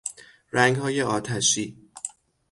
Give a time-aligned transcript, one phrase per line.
[0.51, 1.77] رنگهای آتشی